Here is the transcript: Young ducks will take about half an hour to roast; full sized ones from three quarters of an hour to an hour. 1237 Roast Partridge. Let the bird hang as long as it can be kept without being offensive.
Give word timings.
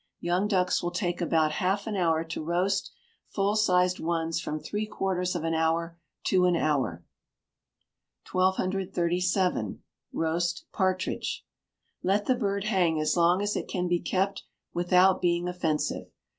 Young 0.19 0.47
ducks 0.47 0.81
will 0.81 0.89
take 0.89 1.21
about 1.21 1.51
half 1.51 1.85
an 1.85 1.95
hour 1.95 2.23
to 2.23 2.43
roast; 2.43 2.89
full 3.27 3.55
sized 3.55 3.99
ones 3.99 4.41
from 4.41 4.59
three 4.59 4.87
quarters 4.87 5.35
of 5.35 5.43
an 5.43 5.53
hour 5.53 5.95
to 6.23 6.45
an 6.45 6.55
hour. 6.55 7.03
1237 8.31 9.83
Roast 10.11 10.65
Partridge. 10.73 11.45
Let 12.01 12.25
the 12.25 12.33
bird 12.33 12.63
hang 12.63 12.99
as 12.99 13.15
long 13.15 13.43
as 13.43 13.55
it 13.55 13.67
can 13.67 13.87
be 13.87 13.99
kept 13.99 14.41
without 14.73 15.21
being 15.21 15.47
offensive. 15.47 16.07